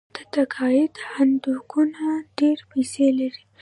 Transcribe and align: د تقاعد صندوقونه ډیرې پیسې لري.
د 0.15 0.17
تقاعد 0.35 0.93
صندوقونه 1.05 2.03
ډیرې 2.37 2.63
پیسې 2.71 3.07
لري. 3.19 3.43